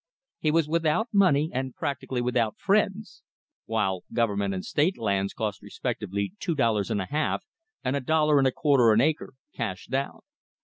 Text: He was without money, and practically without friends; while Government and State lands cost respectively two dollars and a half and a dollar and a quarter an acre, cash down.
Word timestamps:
He 0.39 0.49
was 0.49 0.67
without 0.67 1.09
money, 1.13 1.51
and 1.53 1.75
practically 1.75 2.21
without 2.21 2.57
friends; 2.57 3.21
while 3.65 4.03
Government 4.11 4.51
and 4.51 4.65
State 4.65 4.97
lands 4.97 5.31
cost 5.31 5.61
respectively 5.61 6.33
two 6.39 6.55
dollars 6.55 6.89
and 6.89 6.99
a 7.01 7.05
half 7.05 7.43
and 7.83 7.95
a 7.95 8.01
dollar 8.01 8.39
and 8.39 8.47
a 8.47 8.51
quarter 8.51 8.93
an 8.93 8.99
acre, 9.01 9.33
cash 9.53 9.85
down. 9.85 10.21